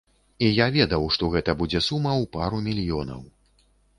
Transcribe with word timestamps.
І 0.45 0.47
я 0.59 0.65
ведаў, 0.77 1.03
што 1.17 1.29
гэта 1.35 1.55
будзе 1.59 1.83
сума 1.89 2.11
ў 2.21 2.31
пару 2.37 2.63
мільёнаў. 2.69 3.21